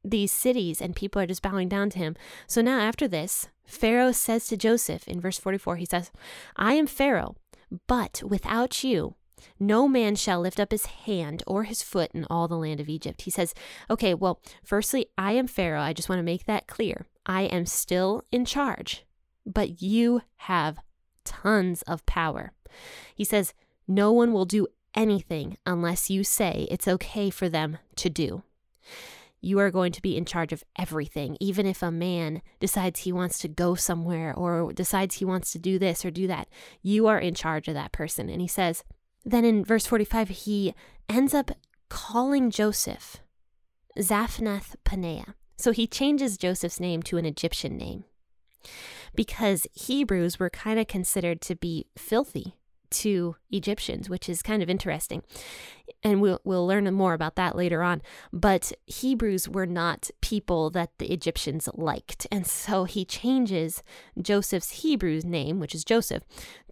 these 0.03 0.33
cities 0.33 0.81
and 0.81 0.97
people 0.97 1.21
are 1.21 1.27
just 1.27 1.43
bowing 1.43 1.69
down 1.69 1.91
to 1.91 1.99
him. 1.99 2.17
So 2.47 2.63
now, 2.63 2.81
after 2.81 3.07
this, 3.07 3.49
Pharaoh 3.67 4.13
says 4.13 4.47
to 4.47 4.57
Joseph 4.57 5.07
in 5.07 5.21
verse 5.21 5.39
44, 5.39 5.77
he 5.77 5.85
says, 5.85 6.11
I 6.57 6.75
am 6.75 6.87
Pharaoh 6.87 7.37
but 7.87 8.23
without 8.25 8.83
you, 8.85 9.15
no 9.59 9.89
man 9.89 10.17
shall 10.17 10.41
lift 10.41 10.61
up 10.61 10.71
his 10.71 10.87
hand 10.87 11.43
or 11.47 11.65
his 11.65 11.83
foot 11.83 12.11
in 12.13 12.27
all 12.29 12.49
the 12.49 12.57
land 12.57 12.81
of 12.81 12.89
Egypt. 12.89 13.23
He 13.23 13.31
says, 13.31 13.55
okay, 13.89 14.15
well, 14.15 14.41
firstly, 14.65 15.07
I 15.17 15.33
am 15.33 15.47
Pharaoh. 15.47 15.81
I 15.81 15.93
just 15.93 16.09
want 16.09 16.19
to 16.19 16.25
make 16.25 16.45
that 16.45 16.67
clear. 16.67 17.07
I 17.27 17.43
am 17.43 17.67
still 17.67 18.23
in 18.31 18.45
charge, 18.45 19.07
but 19.47 19.83
you 19.83 20.23
have 20.37 20.79
tons 21.25 21.83
of 21.83 22.05
power. 22.07 22.53
He 23.15 23.25
says, 23.25 23.55
no 23.89 24.13
one 24.13 24.33
will 24.33 24.45
do 24.45 24.67
anything 24.95 25.57
unless 25.65 26.11
you 26.11 26.25
say 26.25 26.67
it's 26.71 26.89
okay 26.89 27.31
for 27.31 27.49
them 27.49 27.79
to 27.97 28.11
do 28.11 28.43
you 29.41 29.59
are 29.59 29.71
going 29.71 29.93
to 29.93 30.03
be 30.03 30.17
in 30.17 30.25
charge 30.25 30.53
of 30.53 30.65
everything. 30.79 31.37
Even 31.41 31.67
if 31.67 31.83
a 31.83 31.91
man 31.91 32.43
decides 32.59 33.01
he 33.01 33.13
wants 33.13 33.39
to 33.41 33.49
go 33.49 33.75
somewhere 33.75 34.35
or 34.35 34.73
decides 34.73 35.17
he 35.17 35.25
wants 35.25 35.53
to 35.53 35.59
do 35.59 35.79
this 35.79 36.05
or 36.05 36.11
do 36.11 36.27
that, 36.27 36.49
you 36.83 37.07
are 37.07 37.19
in 37.19 37.35
charge 37.35 37.69
of 37.69 37.75
that 37.75 37.93
person. 37.93 38.29
And 38.29 38.41
he 38.41 38.49
says, 38.49 38.85
then 39.25 39.45
in 39.45 39.65
verse 39.65 39.87
45, 39.87 40.29
he 40.29 40.75
ends 41.09 41.35
up 41.35 41.51
calling 41.89 42.51
Joseph 42.51 43.19
Zaphnath 43.99 44.77
Paneah. 44.85 45.35
So 45.57 45.73
he 45.73 45.87
changes 45.87 46.39
Joseph's 46.39 46.81
name 46.81 47.03
to 47.05 47.19
an 47.19 47.27
Egyptian 47.27 47.77
name 47.77 48.05
because 49.15 49.67
Hebrews 49.73 50.39
were 50.39 50.51
kind 50.51 50.79
of 50.79 50.87
considered 50.87 51.41
to 51.43 51.57
be 51.57 51.87
filthy 51.97 52.57
to 52.91 53.37
Egyptians, 53.51 54.09
which 54.09 54.29
is 54.29 54.43
kind 54.43 54.63
of 54.63 54.71
interesting. 54.71 55.23
And 56.03 56.21
we'll, 56.21 56.41
we'll 56.45 56.67
learn 56.67 56.93
more 56.95 57.15
about 57.15 57.37
that 57.37 57.57
later 57.57 57.83
on. 57.83 58.03
But 58.33 58.73
Hebrews 58.87 59.49
were 59.49 59.67
not 59.67 60.11
people 60.21 60.71
that 60.71 60.91
the 60.99 61.13
Egyptians 61.13 61.69
liked. 61.75 62.27
And 62.31 62.47
so 62.47 62.85
he 62.85 63.05
changes 63.05 63.83
Joseph's 64.21 64.83
Hebrew 64.83 65.21
name, 65.25 65.61
which 65.61 65.75
is 65.75 65.85
Joseph, 65.85 66.23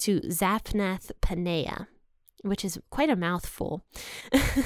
to 0.00 0.20
Zaphnath 0.20 1.10
Paneah, 1.20 1.86
which 2.42 2.64
is 2.64 2.78
quite 2.90 3.10
a 3.10 3.16
mouthful. 3.16 3.84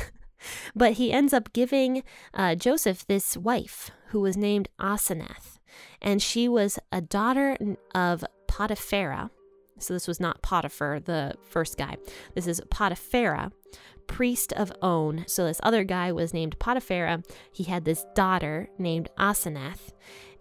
but 0.75 0.92
he 0.94 1.12
ends 1.12 1.32
up 1.32 1.52
giving 1.52 2.02
uh, 2.35 2.54
Joseph 2.54 3.06
this 3.06 3.37
wife 3.37 3.90
who 4.09 4.21
was 4.21 4.37
named 4.37 4.68
Asenath. 4.80 5.59
And 6.00 6.21
she 6.23 6.49
was 6.49 6.78
a 6.90 7.00
daughter 7.00 7.56
of 7.94 8.25
Potiphera 8.47 9.30
so 9.79 9.95
this 9.95 10.09
was 10.09 10.21
not 10.21 10.43
Potiphar, 10.43 11.00
the 11.00 11.35
first 11.49 11.76
guy. 11.76 11.97
This 12.35 12.47
is 12.47 12.61
Potiphera, 12.71 13.52
priest 14.07 14.52
of 14.52 14.73
On. 14.83 15.25
So 15.26 15.45
this 15.45 15.61
other 15.62 15.85
guy 15.85 16.12
was 16.12 16.35
named 16.35 16.59
Potiphera. 16.59 17.25
He 17.52 17.64
had 17.64 17.85
this 17.85 18.05
daughter 18.14 18.69
named 18.79 19.09
Asenath, 19.19 19.93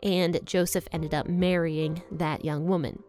and 0.04 0.40
Joseph 0.46 0.88
ended 0.92 1.14
up 1.14 1.28
marrying 1.28 2.04
that 2.12 2.46
young 2.46 2.68
woman. 2.68 3.04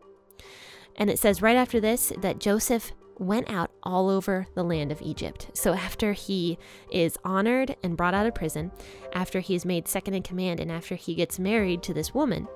And 0.96 1.10
it 1.10 1.18
says 1.18 1.42
right 1.42 1.56
after 1.56 1.80
this 1.80 2.12
that 2.20 2.38
Joseph 2.38 2.92
went 3.18 3.48
out 3.50 3.70
all 3.82 4.08
over 4.08 4.46
the 4.54 4.64
land 4.64 4.90
of 4.90 5.00
Egypt. 5.02 5.48
So 5.54 5.74
after 5.74 6.12
he 6.12 6.58
is 6.90 7.16
honored 7.24 7.76
and 7.82 7.96
brought 7.96 8.14
out 8.14 8.26
of 8.26 8.34
prison, 8.34 8.72
after 9.12 9.40
he 9.40 9.54
is 9.54 9.64
made 9.64 9.86
second 9.86 10.14
in 10.14 10.22
command, 10.22 10.60
and 10.60 10.72
after 10.72 10.94
he 10.96 11.14
gets 11.14 11.38
married 11.38 11.82
to 11.84 11.94
this 11.94 12.14
woman, 12.14 12.48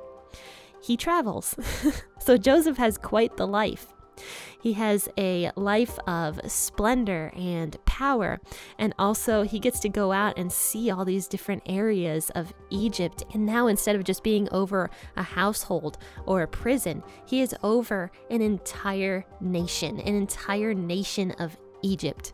he 0.82 0.96
travels. 0.96 1.54
so 2.18 2.36
Joseph 2.36 2.76
has 2.76 2.98
quite 2.98 3.36
the 3.36 3.46
life. 3.46 3.92
He 4.60 4.72
has 4.74 5.08
a 5.18 5.50
life 5.56 5.98
of 6.06 6.40
splendor 6.50 7.32
and 7.36 7.76
power, 7.84 8.40
and 8.78 8.94
also 8.98 9.42
he 9.42 9.58
gets 9.58 9.78
to 9.80 9.88
go 9.88 10.12
out 10.12 10.38
and 10.38 10.50
see 10.50 10.90
all 10.90 11.04
these 11.04 11.28
different 11.28 11.62
areas 11.66 12.30
of 12.30 12.52
Egypt. 12.70 13.24
And 13.34 13.46
now, 13.46 13.66
instead 13.66 13.94
of 13.94 14.04
just 14.04 14.22
being 14.22 14.48
over 14.50 14.90
a 15.16 15.22
household 15.22 15.98
or 16.24 16.42
a 16.42 16.48
prison, 16.48 17.02
he 17.26 17.40
is 17.42 17.54
over 17.62 18.10
an 18.30 18.40
entire 18.40 19.24
nation, 19.40 20.00
an 20.00 20.14
entire 20.16 20.74
nation 20.74 21.32
of 21.32 21.56
Egypt. 21.82 22.32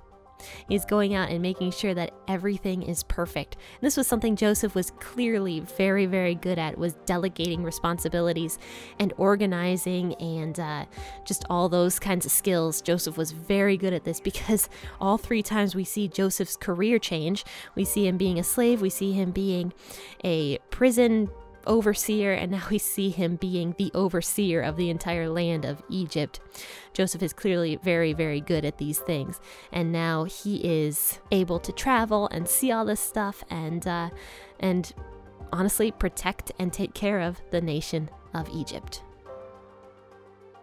He's 0.68 0.84
going 0.84 1.14
out 1.14 1.30
and 1.30 1.40
making 1.40 1.72
sure 1.72 1.94
that 1.94 2.12
everything 2.28 2.82
is 2.82 3.02
perfect. 3.02 3.56
This 3.80 3.96
was 3.96 4.06
something 4.06 4.36
Joseph 4.36 4.74
was 4.74 4.90
clearly 4.92 5.60
very, 5.60 6.06
very 6.06 6.34
good 6.34 6.58
at 6.58 6.78
was 6.78 6.94
delegating 7.06 7.62
responsibilities 7.62 8.58
and 8.98 9.12
organizing 9.16 10.14
and 10.14 10.58
uh, 10.58 10.84
just 11.24 11.44
all 11.48 11.68
those 11.68 11.98
kinds 11.98 12.26
of 12.26 12.32
skills. 12.32 12.80
Joseph 12.80 13.16
was 13.16 13.32
very 13.32 13.76
good 13.76 13.92
at 13.92 14.04
this 14.04 14.20
because 14.20 14.68
all 15.00 15.18
three 15.18 15.42
times 15.42 15.74
we 15.74 15.84
see 15.84 16.08
Joseph's 16.08 16.56
career 16.56 16.98
change, 16.98 17.44
we 17.74 17.84
see 17.84 18.06
him 18.06 18.16
being 18.16 18.38
a 18.38 18.44
slave, 18.44 18.80
we 18.80 18.90
see 18.90 19.12
him 19.12 19.30
being 19.30 19.72
a 20.24 20.58
prison 20.70 21.30
overseer, 21.66 22.32
and 22.32 22.52
now 22.52 22.62
we 22.70 22.78
see 22.78 23.10
him 23.10 23.36
being 23.36 23.74
the 23.78 23.90
overseer 23.94 24.62
of 24.62 24.76
the 24.76 24.90
entire 24.90 25.28
land 25.28 25.64
of 25.64 25.82
Egypt. 25.88 26.40
Joseph 26.92 27.22
is 27.22 27.32
clearly 27.32 27.76
very, 27.76 28.12
very 28.12 28.40
good 28.40 28.64
at 28.64 28.78
these 28.78 28.98
things, 28.98 29.40
and 29.72 29.92
now 29.92 30.24
he 30.24 30.56
is 30.56 31.18
able 31.30 31.58
to 31.60 31.72
travel 31.72 32.28
and 32.28 32.48
see 32.48 32.72
all 32.72 32.84
this 32.84 33.00
stuff 33.00 33.44
and 33.50 33.86
uh, 33.86 34.10
and 34.60 34.92
honestly 35.52 35.90
protect 35.90 36.52
and 36.58 36.72
take 36.72 36.94
care 36.94 37.20
of 37.20 37.40
the 37.50 37.60
nation 37.60 38.08
of 38.34 38.48
Egypt. 38.50 39.02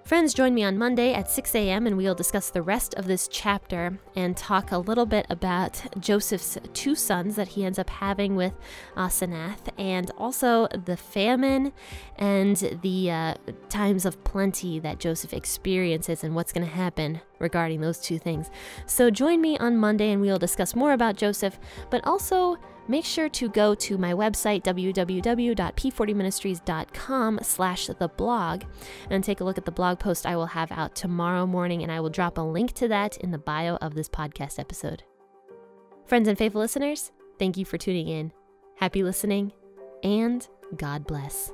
Friends, 0.10 0.34
join 0.34 0.56
me 0.56 0.64
on 0.64 0.76
Monday 0.76 1.14
at 1.14 1.30
6 1.30 1.54
a.m. 1.54 1.86
and 1.86 1.96
we'll 1.96 2.16
discuss 2.16 2.50
the 2.50 2.64
rest 2.64 2.96
of 2.96 3.06
this 3.06 3.28
chapter 3.28 4.00
and 4.16 4.36
talk 4.36 4.72
a 4.72 4.80
little 4.80 5.06
bit 5.06 5.28
about 5.30 5.84
Joseph's 6.00 6.58
two 6.74 6.96
sons 6.96 7.36
that 7.36 7.50
he 7.50 7.64
ends 7.64 7.78
up 7.78 7.92
having 7.92 8.36
with 8.36 8.54
Asenath 8.98 9.70
and 9.78 10.10
also 10.18 10.68
the 10.70 10.98
famine 10.98 11.74
and 12.18 12.80
the 12.82 13.12
uh, 13.12 13.36
times 13.70 14.04
of 14.04 14.24
plenty 14.24 14.80
that 14.80 14.98
Joseph 14.98 15.32
experiences 15.32 16.24
and 16.24 16.34
what's 16.34 16.52
going 16.52 16.66
to 16.66 16.74
happen 16.74 17.22
regarding 17.38 17.82
those 17.82 18.00
two 18.00 18.18
things. 18.18 18.50
So 18.88 19.12
join 19.12 19.42
me 19.42 19.60
on 19.60 19.78
Monday 19.78 20.12
and 20.12 20.22
we'll 20.22 20.40
discuss 20.40 20.76
more 20.76 20.94
about 20.94 21.18
Joseph, 21.18 21.60
but 21.92 22.04
also 22.08 22.58
make 22.90 23.06
sure 23.06 23.30
to 23.30 23.48
go 23.50 23.74
to 23.76 23.98
my 23.98 24.14
website 24.14 24.64
www.p40ministries.com 24.64 27.40
slash 27.42 27.88
the 27.88 28.10
blog 28.10 28.64
and 29.10 29.24
take 29.24 29.40
a 29.40 29.44
look 29.44 29.58
at 29.58 29.66
the 29.66 29.72
blog 29.72 30.00
post 30.00 30.26
i 30.26 30.36
will 30.36 30.48
have 30.48 30.72
out 30.72 30.96
tomorrow 30.96 31.46
morning 31.46 31.84
and 31.84 31.92
i 31.92 32.00
will 32.00 32.10
drop 32.10 32.38
a 32.38 32.42
link 32.42 32.74
to 32.74 32.88
that 32.88 33.18
in 33.18 33.32
the 33.32 33.38
bio 33.38 33.76
of 33.78 33.94
this 33.94 34.10
podcast 34.10 34.60
episode. 34.60 35.04
Friends 36.06 36.28
and 36.28 36.38
faithful 36.38 36.62
listeners 36.62 37.12
thank 37.38 37.56
you 37.56 37.64
for 37.64 37.78
tuning 37.78 38.10
in. 38.10 38.34
Happy 38.76 39.04
listening 39.04 39.54
and 40.04 40.48
god 40.76 41.06
bless 41.06 41.54